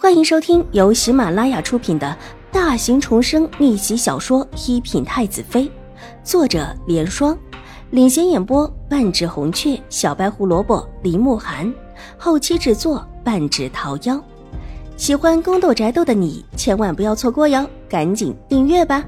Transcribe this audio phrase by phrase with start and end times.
[0.00, 2.16] 欢迎收听由喜马拉雅出品的
[2.52, 5.64] 大型重生逆袭小说《一品太子妃》，
[6.22, 7.36] 作者：莲霜，
[7.90, 11.74] 领衔演播：半指红雀、小白胡萝卜、林慕寒，
[12.16, 14.22] 后期制作：半指桃夭。
[14.96, 19.04] 喜欢宫斗宅斗的你千万不要错过哟，赶紧订阅吧！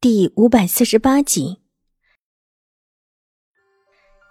[0.00, 1.58] 第五百四十八集。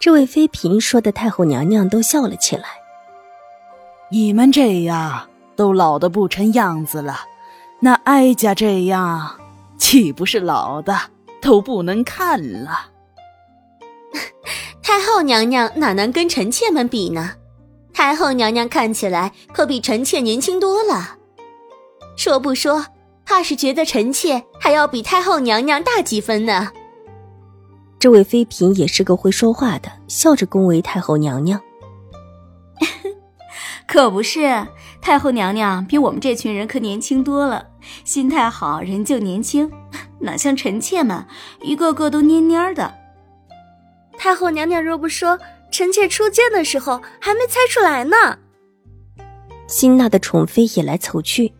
[0.08, 2.64] 这位妃嫔说的，太后娘娘都笑了起来。
[4.10, 7.18] 你们这样都老的不成样子了，
[7.80, 9.38] 那哀家这样
[9.76, 10.98] 岂不是老的
[11.42, 12.86] 都不能看了？
[14.82, 17.32] 太后娘娘哪能跟臣妾们比呢？
[17.92, 21.18] 太后娘娘看起来可比臣妾年轻多了。
[22.16, 22.86] 说不说，
[23.26, 26.72] 怕是觉得臣妾还要比太后娘娘大几分呢。
[27.98, 31.60] 这位妃嫔也是个会说话的，笑着恭维太后娘娘
[33.88, 34.66] ：“可不是，
[35.00, 37.66] 太后娘娘比我们这群人可年轻多了，
[38.04, 39.70] 心态好，人就年轻，
[40.20, 41.26] 哪像臣妾们，
[41.60, 42.94] 一个个都蔫蔫的。”
[44.16, 45.38] 太后娘娘若不说，
[45.70, 48.38] 臣妾初见的时候还没猜出来呢。
[49.66, 51.52] 辛纳的宠妃也来凑去，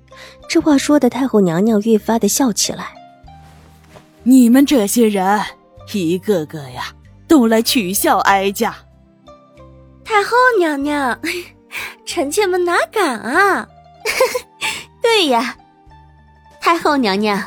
[0.49, 2.87] 这话说的太后娘娘越发的笑起来
[4.23, 5.41] ：“你们这些人！”
[5.93, 6.93] 一个个呀，
[7.27, 8.75] 都来取笑哀家。
[10.05, 11.19] 太后娘娘，
[12.07, 13.69] 臣妾们哪敢啊！
[15.03, 15.57] 对呀，
[16.61, 17.43] 太后娘娘，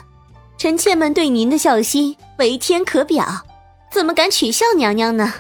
[0.57, 3.25] 臣妾们对您的孝心为天可表，
[3.91, 5.33] 怎么敢取笑娘娘呢？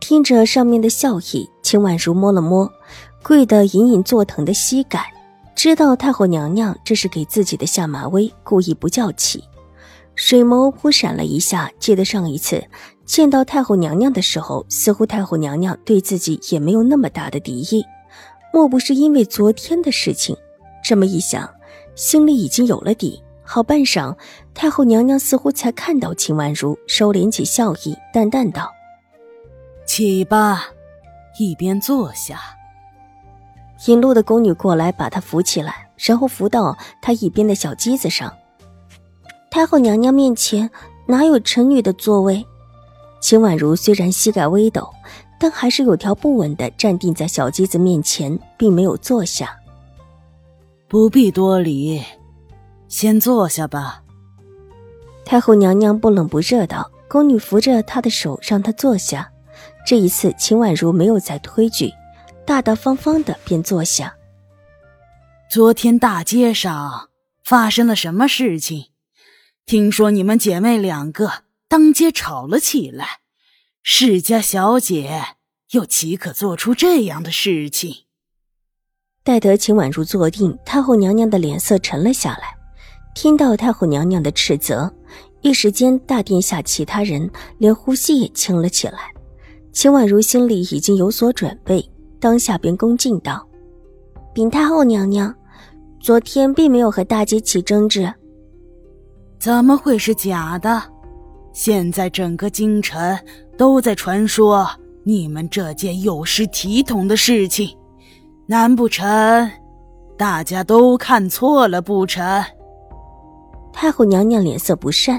[0.00, 2.72] 听着上面的笑意，秦婉如摸了摸
[3.22, 5.12] 跪得隐隐作疼的膝盖，
[5.56, 9.42] 知道太后娘娘这是给自己的下马威，故意不叫起。
[10.16, 12.66] 水眸忽闪了一下，记得上一次
[13.04, 17.84] 见到太后娘娘的时候，似乎太后娘娘对自己也没有那么大的敌意，
[18.52, 20.34] 莫不是因为昨天的事情？
[20.82, 21.48] 这么一想，
[21.94, 23.22] 心里已经有了底。
[23.44, 24.16] 好半晌，
[24.54, 28.72] 太后娘娘似乎才看到秦婉如，收敛起笑意，淡淡道
[29.86, 30.64] ：“起吧，
[31.38, 32.40] 一边坐下。”
[33.86, 38.32] 引路的宫女过来，把她扶起来，然后扶到她一边的小机子上。
[39.56, 40.70] 太后娘娘面前
[41.06, 42.44] 哪有臣女的座位？
[43.22, 44.86] 秦婉如虽然膝盖微抖，
[45.40, 49.58] 但还是有条不紊的站定在小姬子面前，并没有坐下。
[50.88, 52.02] 不必多礼，
[52.86, 54.02] 先坐下吧。
[55.24, 56.90] 太后娘娘不冷不热道。
[57.08, 59.26] 宫女扶着她的手，让她坐下。
[59.86, 61.90] 这一次，秦婉如没有再推拒，
[62.44, 64.14] 大大方方的便坐下。
[65.48, 67.08] 昨天大街上
[67.42, 68.88] 发生了什么事情？
[69.66, 73.18] 听说你们姐妹两个当街吵了起来，
[73.82, 75.24] 世家小姐
[75.72, 78.04] 又岂可做出这样的事情？
[79.24, 82.54] 待得秦婉如坐定，太后娘娘的脸色沉了下来。
[83.12, 84.94] 听到太后娘娘的斥责，
[85.40, 87.28] 一时间大殿下其他人
[87.58, 89.12] 连呼吸也轻了起来。
[89.72, 91.84] 秦婉如心里已经有所准备，
[92.20, 93.44] 当下便恭敬道
[94.32, 95.34] ：“禀太后娘娘，
[95.98, 98.14] 昨天并没有和大姐起争执。”
[99.38, 100.82] 怎么会是假的？
[101.52, 103.18] 现在整个京城
[103.56, 104.68] 都在传说
[105.04, 107.74] 你们这件有失体统的事情，
[108.46, 109.50] 难不成
[110.18, 112.44] 大家都看错了不成？
[113.72, 115.18] 太后娘娘脸色不善，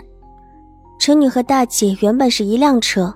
[1.00, 3.12] 臣女和大姐原本是一辆车，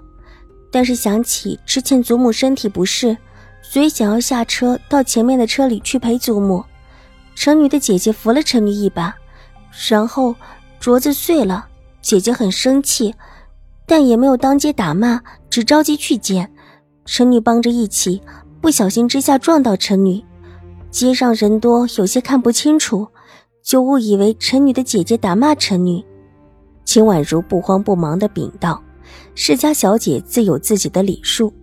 [0.72, 3.16] 但是想起之前祖母身体不适，
[3.62, 6.64] 所以想要下车到前面的车里去陪祖母。
[7.36, 9.14] 臣女的姐姐扶了臣女一把，
[9.90, 10.34] 然后。
[10.82, 11.68] 镯子碎了，
[12.02, 13.14] 姐姐很生气，
[13.86, 16.52] 但也没有当街打骂，只着急去捡。
[17.06, 18.20] 臣女帮着一起，
[18.60, 20.20] 不小心之下撞到臣女。
[20.90, 23.08] 街上人多，有些看不清楚，
[23.64, 26.04] 就误以为臣女的姐姐打骂臣女。
[26.84, 28.82] 秦婉如不慌不忙地禀道
[29.36, 31.54] ：“世家小姐自有自己的礼数，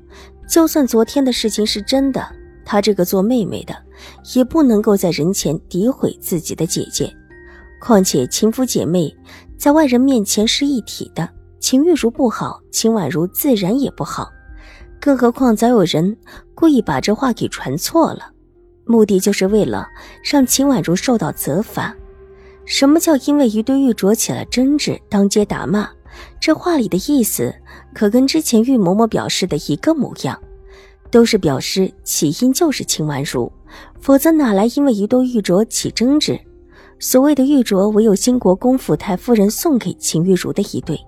[0.48, 2.24] 就算昨天的事情是真的，
[2.64, 3.74] 她这个做妹妹的，
[4.36, 7.12] 也不能够在人前诋毁自己的姐姐。”
[7.80, 9.14] 况且秦夫姐妹
[9.56, 11.28] 在外人面前是一体的，
[11.60, 14.28] 秦玉茹不好，秦婉如自然也不好。
[15.00, 16.16] 更何况早有人
[16.54, 18.32] 故意把这话给传错了，
[18.84, 19.86] 目的就是为了
[20.22, 21.94] 让秦婉如受到责罚。
[22.64, 25.88] 什么叫因为一对玉镯起了争执，当街打骂？
[26.40, 27.54] 这话里的意思
[27.94, 30.38] 可跟之前玉嬷嬷表示的一个模样，
[31.10, 33.50] 都是表示起因就是秦婉如，
[34.00, 36.38] 否则哪来因为一对玉镯起争执？
[37.00, 40.98] 所谓的玉镯，唯有兴国公府太夫人送给秦玉茹的一对。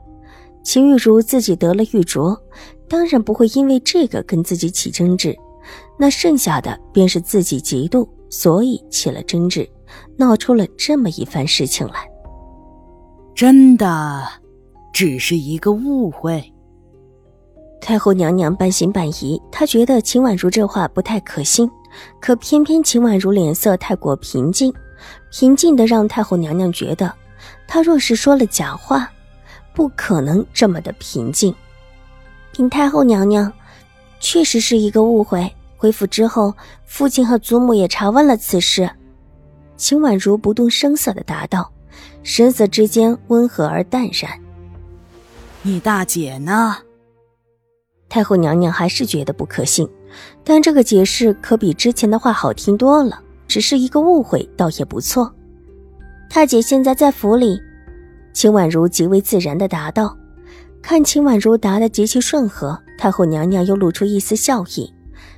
[0.63, 2.39] 秦玉茹自己得了玉镯，
[2.89, 5.37] 当然不会因为这个跟自己起争执，
[5.99, 9.69] 那剩下的便是自己嫉妒，所以起了争执，
[10.17, 12.09] 闹出了这么一番事情来。
[13.35, 14.23] 真的，
[14.93, 16.43] 只是一个误会。
[17.81, 21.69] 太后娘娘半信半疑，她觉得秦婉如这话不太可信，
[22.21, 24.71] 可偏偏秦婉如脸色太过平静，
[25.31, 27.13] 平静的让太后娘娘觉得，
[27.67, 29.11] 她若是说了假话，
[29.73, 31.55] 不可能这么的平静。
[32.53, 33.51] 禀太后娘娘，
[34.19, 35.51] 确实是一个误会。
[35.77, 36.55] 回府之后，
[36.85, 38.91] 父亲和祖母也查问了此事。
[39.77, 41.73] 秦婉如不动声色的答道，
[42.23, 44.31] 神色之间温和而淡然。
[45.63, 46.77] 你大姐呢？
[48.11, 49.89] 太后娘娘还是觉得不可信，
[50.45, 53.23] 但这个解释可比之前的话好听多了。
[53.51, 55.35] 只是一个误会，倒也不错。
[56.31, 57.61] 太姐现在在府里，
[58.33, 60.17] 秦婉如极为自然的答道。
[60.81, 64.95] 看秦婉如答的极其顺和，太后娘娘又露出一丝笑意，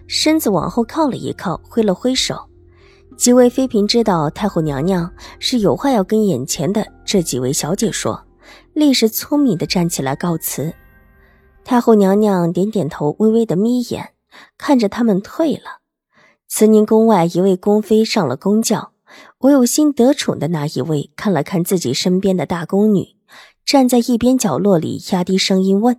[0.06, 2.36] 身子往后靠了一靠，挥了挥手。
[3.16, 8.22] 几位妃嫔知道太后娘娘是有话要跟眼前的这几位小姐说，
[8.74, 10.70] 立时聪明的站起来告辞。
[11.64, 14.10] 太后娘娘点点头，微微的眯眼，
[14.58, 15.81] 看着他们退了。
[16.54, 18.92] 慈宁宫外，一位宫妃上了宫轿，
[19.38, 23.16] 唯有心得宠的那一位看了看自己身边的大宫女，
[23.64, 25.98] 站在一边角落里，压低声音问：“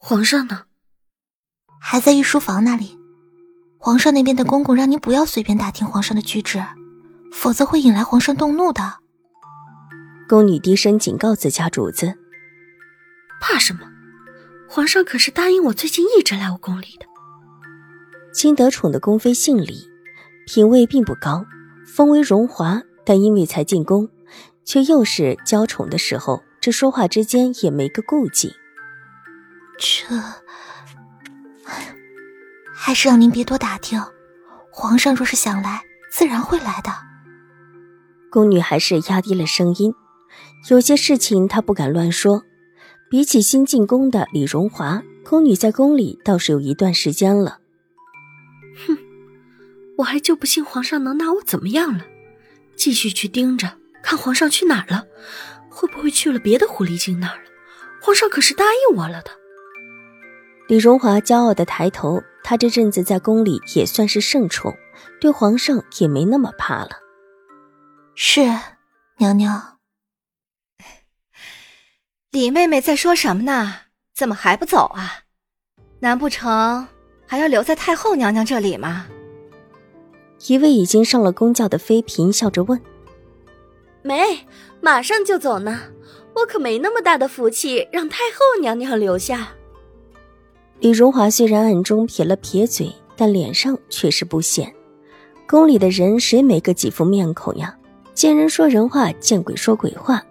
[0.00, 0.62] 皇上呢？
[1.78, 2.98] 还在御书房那里。
[3.76, 6.64] 皇上那边的公公让您不要随便打听皇上的举止，
[7.30, 9.00] 否则会引来皇上动怒的。”
[10.26, 12.14] 宫女低声警告自家主子
[13.38, 13.80] ：“怕什么？
[14.66, 17.04] 皇上可是答应我最近一直来我宫里的。”
[18.36, 19.88] 新得宠的宫妃姓李，
[20.46, 21.46] 品位并不高，
[21.86, 24.10] 封为荣华，但因为才进宫，
[24.62, 28.52] 却又是娇宠的时候，这说话之间也没个顾忌。
[29.78, 30.14] 这，
[32.74, 34.02] 还是让您别多打听。
[34.70, 35.80] 皇上若是想来，
[36.12, 36.92] 自然会来的。
[38.30, 39.94] 宫女还是压低了声音，
[40.68, 42.42] 有些事情她不敢乱说。
[43.08, 47.60] 比起新进宫的李荣华，宫女在宫里倒是有一段时间了。
[48.84, 48.98] 哼，
[49.98, 52.04] 我还就不信皇上能拿我怎么样了。
[52.76, 55.06] 继续去盯着看皇上去哪儿了，
[55.70, 57.50] 会不会去了别的狐狸精那儿了？
[58.02, 59.30] 皇上可是答应我了的。
[60.68, 64.76] 李荣华骄傲的抬头，他这阵子在宫里也算是圣宠，
[65.20, 66.90] 对皇上也没那么怕了。
[68.14, 68.42] 是，
[69.18, 69.78] 娘娘。
[72.30, 73.74] 李妹妹在说什么呢？
[74.14, 75.22] 怎么还不走啊？
[76.00, 76.86] 难不成？
[77.26, 79.06] 还要留在太后娘娘这里吗？
[80.46, 82.80] 一位已经上了宫轿的妃嫔笑着问
[84.02, 84.46] ：“没，
[84.80, 85.80] 马上就走呢。
[86.34, 89.48] 我可没那么大的福气让太后娘娘留下。”
[90.80, 94.72] 李荣华虽然暗中撇了撇嘴，但脸上却是不显。
[95.48, 97.74] 宫里的人谁没个几副面孔呀？
[98.12, 100.22] 见人说人话，见鬼说鬼话。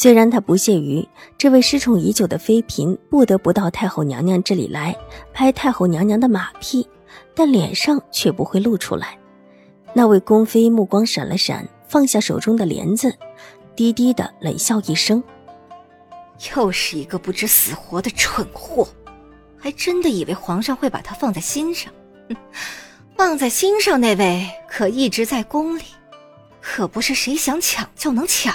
[0.00, 1.04] 虽然他不屑于
[1.36, 4.96] 这位失宠已久的妃嫔不得不到太后娘娘这里来
[5.34, 6.88] 拍太后娘娘的马屁，
[7.34, 9.18] 但脸上却不会露出来。
[9.92, 13.12] 那位宫妃目光闪了闪，放下手中的帘子，
[13.74, 15.20] 低低的冷笑一声
[16.54, 18.86] ：“又是一个不知死活的蠢货，
[19.58, 21.92] 还真的以为皇上会把她放在心上？
[23.18, 25.82] 放在心上那位可一直在宫里，
[26.60, 28.54] 可不是谁想抢就能抢。”